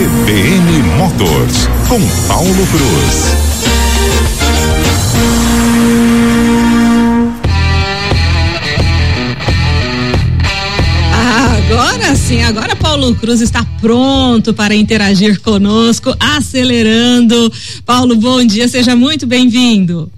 [0.00, 3.34] CBN Motors, com Paulo Cruz.
[11.12, 17.52] Agora sim, agora Paulo Cruz está pronto para interagir conosco, acelerando.
[17.84, 20.10] Paulo, bom dia, seja muito bem-vindo.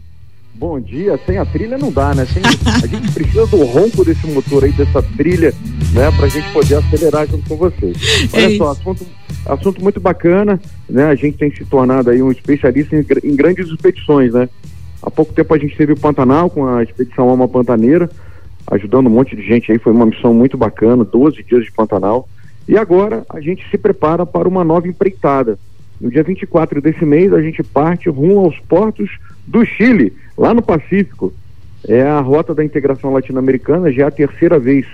[0.62, 2.24] Bom dia, sem a trilha não dá, né?
[2.24, 5.52] Sem, a gente precisa do ronco desse motor aí, dessa trilha,
[5.92, 6.08] né?
[6.16, 7.96] Pra gente poder acelerar junto com vocês.
[8.32, 9.04] Olha é só, assunto,
[9.46, 11.06] assunto muito bacana, né?
[11.06, 14.48] A gente tem se tornado aí um especialista em, em grandes expedições, né?
[15.02, 18.08] Há pouco tempo a gente teve o Pantanal com a expedição Alma Pantaneira,
[18.70, 22.28] ajudando um monte de gente aí, foi uma missão muito bacana, 12 dias de Pantanal.
[22.68, 25.58] E agora a gente se prepara para uma nova empreitada.
[26.00, 29.10] No dia 24 desse mês, a gente parte rumo aos portos
[29.46, 31.32] do Chile, lá no Pacífico.
[31.86, 34.86] É a rota da integração latino-americana, já é a terceira vez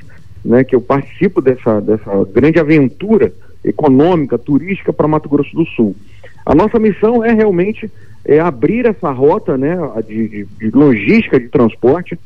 [0.42, 3.30] né, que eu participo dessa, dessa grande aventura
[3.64, 5.96] econômica, turística para Mato Grosso do Sul.
[6.44, 7.90] A nossa missão é realmente
[8.24, 12.18] é, abrir essa rota né, de, de, de logística de transporte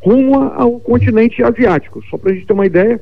[0.00, 2.02] rumo ao continente asiático.
[2.10, 3.00] Só para a gente ter uma ideia,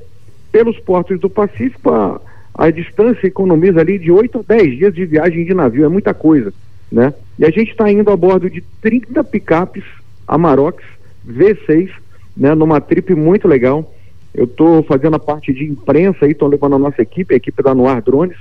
[0.51, 2.21] pelos portos do Pacífico, a,
[2.55, 6.13] a distância economiza ali de 8 a 10 dias de viagem de navio, é muita
[6.13, 6.53] coisa
[6.91, 7.13] né?
[7.39, 9.85] E a gente está indo a bordo de 30 picapes
[10.27, 10.83] Amarok
[11.27, 11.91] V6,
[12.37, 12.55] né?
[12.55, 13.95] Numa trip muito legal.
[14.35, 17.63] Eu estou fazendo a parte de imprensa aí, estou levando a nossa equipe, a equipe
[17.63, 18.37] da Noir Drones,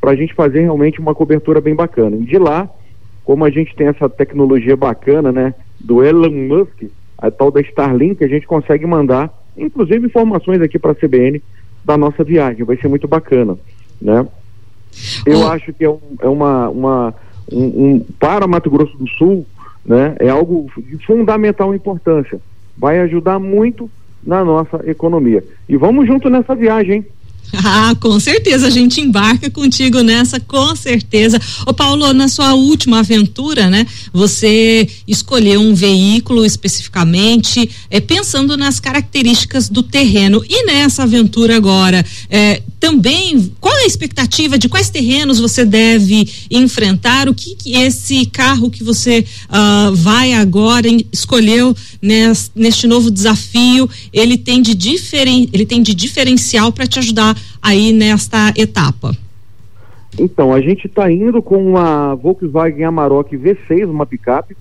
[0.00, 2.16] para a gente fazer realmente uma cobertura bem bacana.
[2.16, 2.68] E de lá,
[3.24, 5.54] como a gente tem essa tecnologia bacana, né?
[5.80, 6.84] Do Elon Musk,
[7.18, 11.42] a tal da Starlink, a gente consegue mandar, inclusive, informações aqui para a CBN
[11.84, 12.64] da nossa viagem.
[12.64, 13.56] Vai ser muito bacana,
[14.00, 14.26] né?
[15.24, 15.46] Eu oh.
[15.46, 17.14] acho que é, um, é uma, uma
[17.50, 19.46] um, um, para Mato Grosso do Sul,
[19.84, 22.40] né, é algo de fundamental importância.
[22.76, 23.90] Vai ajudar muito
[24.24, 25.44] na nossa economia.
[25.68, 27.06] E vamos junto nessa viagem, hein?
[27.64, 31.38] Ah, com certeza, a gente embarca contigo nessa, com certeza.
[31.66, 38.80] Ô Paulo, na sua última aventura, né, você escolheu um veículo especificamente, é, pensando nas
[38.80, 40.42] características do terreno.
[40.48, 46.28] E nessa aventura agora, é, também, qual é a expectativa de quais terrenos você deve
[46.50, 47.28] enfrentar?
[47.28, 53.88] O que, que esse carro que você uh, vai agora em, escolheu neste novo desafio,
[54.12, 59.16] ele tem de, diferen, ele tem de diferencial para te ajudar aí nesta etapa?
[60.18, 64.56] Então, a gente está indo com uma Volkswagen Amarok V6, uma picape.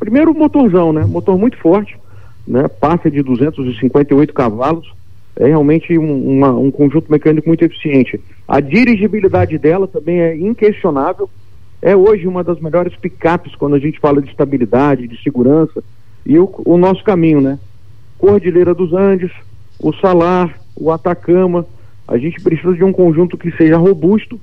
[0.00, 1.04] Primeiro, motorzão, né?
[1.04, 1.96] Motor muito forte,
[2.44, 2.66] né?
[2.66, 4.99] Passa de 258 cavalos
[5.36, 8.20] é realmente um, uma, um conjunto mecânico muito eficiente.
[8.46, 11.30] A dirigibilidade dela também é inquestionável.
[11.80, 15.82] É hoje uma das melhores picapes quando a gente fala de estabilidade, de segurança
[16.26, 17.58] e o, o nosso caminho, né?
[18.18, 19.30] Cordilheira dos Andes,
[19.78, 21.66] o Salar, o Atacama.
[22.06, 24.38] A gente precisa de um conjunto que seja robusto,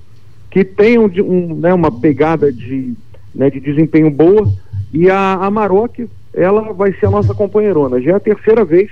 [0.49, 2.93] que tenha um, um, né, uma pegada de,
[3.35, 4.51] né, de desempenho boa.
[4.91, 8.01] E a Amarok, ela vai ser a nossa companheirona.
[8.01, 8.89] Já é a terceira vez,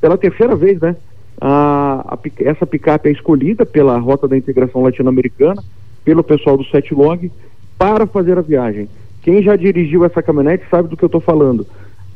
[0.00, 0.96] pela terceira vez, né?
[1.40, 5.62] A, a, essa picape é escolhida pela Rota da Integração Latino-Americana,
[6.04, 7.30] pelo pessoal do Setlog,
[7.78, 8.88] para fazer a viagem.
[9.22, 11.66] Quem já dirigiu essa caminhonete sabe do que eu estou falando.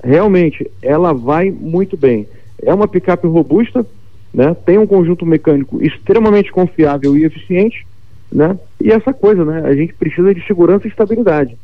[0.02, 2.26] Realmente, ela vai muito bem.
[2.60, 3.86] É uma picape robusta,
[4.34, 4.56] né?
[4.66, 7.86] tem um conjunto mecânico extremamente confiável e eficiente,
[8.30, 8.58] né?
[8.80, 9.62] e essa coisa, né?
[9.64, 11.56] a gente precisa de segurança e estabilidade.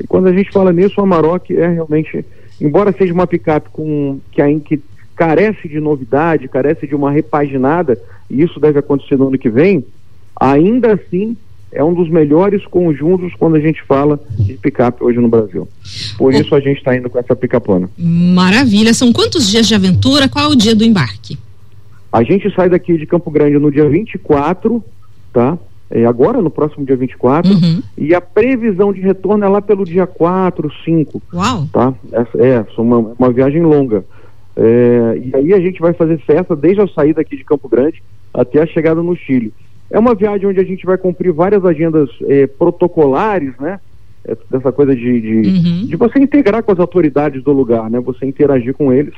[0.00, 2.24] E quando a gente fala nisso, a Amarok é realmente,
[2.60, 4.82] embora seja uma picape com, que, que
[5.22, 7.96] carece de novidade, carece de uma repaginada,
[8.28, 9.84] e isso deve acontecer no ano que vem,
[10.34, 11.36] ainda assim
[11.70, 15.68] é um dos melhores conjuntos quando a gente fala de picape hoje no Brasil.
[16.18, 17.88] Por isso a gente está indo com essa picapona.
[17.96, 18.92] Maravilha.
[18.92, 20.28] São quantos dias de aventura?
[20.28, 21.38] Qual é o dia do embarque?
[22.12, 24.84] A gente sai daqui de Campo Grande no dia 24,
[25.32, 25.56] tá?
[25.88, 27.52] É agora, no próximo dia 24.
[27.52, 27.80] Uhum.
[27.96, 31.22] E a previsão de retorno é lá pelo dia 4, 5.
[31.32, 31.68] Uau!
[31.72, 31.94] Tá?
[32.10, 34.04] Essa, é, uma, uma viagem longa.
[34.56, 38.02] É, e aí a gente vai fazer festa desde a saída aqui de Campo Grande
[38.32, 39.52] até a chegada no Chile.
[39.90, 43.78] É uma viagem onde a gente vai cumprir várias agendas é, protocolares, né?
[44.24, 45.86] É, dessa coisa de, de, uhum.
[45.86, 47.98] de, você integrar com as autoridades do lugar, né?
[48.00, 49.12] Você interagir com eles,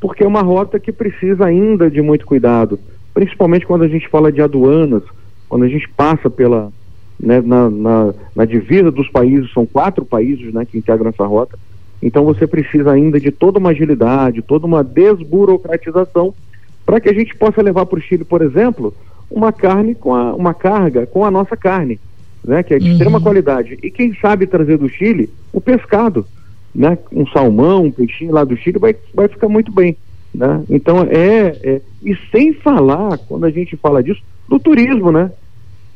[0.00, 2.80] porque é uma rota que precisa ainda de muito cuidado,
[3.12, 5.02] principalmente quando a gente fala de aduanas,
[5.48, 6.72] quando a gente passa pela
[7.20, 11.58] né, na, na, na divisa dos países, são quatro países né, que integram essa rota.
[12.02, 16.34] Então você precisa ainda de toda uma agilidade, toda uma desburocratização
[16.86, 18.94] para que a gente possa levar para o Chile, por exemplo,
[19.30, 22.00] uma carne com a, uma carga com a nossa carne,
[22.42, 22.92] né, que é de uhum.
[22.92, 23.78] extrema qualidade.
[23.82, 26.24] E quem sabe trazer do Chile o pescado,
[26.74, 29.96] né, um salmão, um peixinho lá do Chile vai, vai ficar muito bem,
[30.34, 30.62] né?
[30.70, 35.30] Então é, é e sem falar quando a gente fala disso do turismo, né?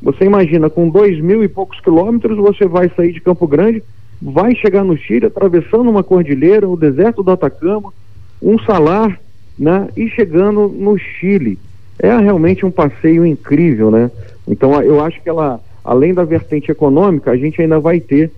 [0.01, 3.81] Você imagina, com dois mil e poucos quilômetros, você vai sair de Campo Grande,
[4.23, 7.93] vai chegar no Chile, atravessando uma cordilheira, o deserto do Atacama,
[8.41, 9.19] um salar,
[9.59, 9.89] né?
[9.97, 11.59] E chegando no Chile.
[11.99, 14.09] É realmente um passeio incrível, né?
[14.47, 18.31] Então eu acho que ela, além da vertente econômica, a gente ainda vai ter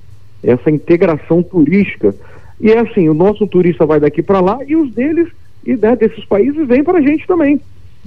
[0.43, 2.15] essa integração turística.
[2.59, 5.29] E é assim, o nosso turista vai daqui para lá e os deles
[5.65, 7.59] e né, desses países vêm para a gente também.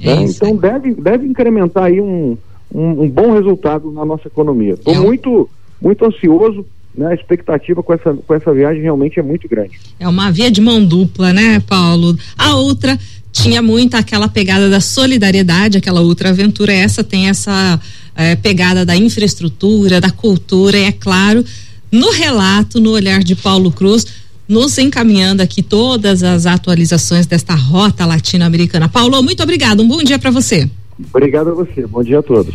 [0.03, 0.23] É né?
[0.23, 2.37] Então deve, deve incrementar aí um,
[2.75, 4.75] um, um bom resultado na nossa economia.
[4.75, 5.49] Estou muito,
[5.81, 6.67] muito ansioso.
[6.99, 9.79] Né, a expectativa com essa, com essa viagem realmente é muito grande.
[10.01, 12.19] É uma via de mão dupla, né, Paulo?
[12.37, 12.99] A outra
[13.31, 16.73] tinha muito aquela pegada da solidariedade, aquela outra aventura.
[16.73, 17.81] Essa tem essa
[18.17, 21.45] é, pegada da infraestrutura, da cultura, e é claro,
[21.93, 24.05] no relato, no olhar de Paulo Cruz,
[24.49, 28.89] nos encaminhando aqui todas as atualizações desta rota latino-americana.
[28.89, 29.85] Paulo, muito obrigado.
[29.85, 30.69] Um bom dia para você.
[31.15, 31.87] Obrigado a você.
[31.87, 32.55] Bom dia a todos.